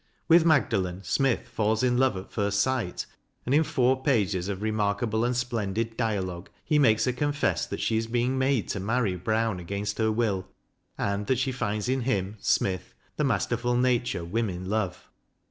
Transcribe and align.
With 0.27 0.45
Magdalen, 0.47 1.03
Smith 1.03 1.47
falls 1.47 1.83
in 1.83 1.95
love 1.95 2.17
at 2.17 2.31
first 2.31 2.59
sight, 2.59 3.05
and 3.45 3.53
in 3.53 3.63
four 3.63 4.01
pages 4.01 4.47
of 4.49 4.63
remark 4.63 5.03
able 5.03 5.23
and 5.23 5.37
splendid 5.37 5.95
dialogue, 5.95 6.49
he 6.65 6.79
makes 6.79 7.05
her 7.05 7.11
confess 7.11 7.67
that 7.67 7.79
she 7.81 7.97
is 7.97 8.07
being 8.07 8.35
made 8.39 8.67
to 8.69 8.79
marry 8.79 9.15
Brown 9.15 9.59
against 9.59 9.99
her 9.99 10.11
will, 10.11 10.47
and 10.97 11.27
that 11.27 11.37
she 11.37 11.51
finds 11.51 11.87
in 11.87 12.01
him, 12.01 12.37
Smith, 12.39 12.95
the 13.17 13.23
masterful 13.23 13.77
nature 13.77 14.25
women 14.25 14.65
love. 14.67 15.07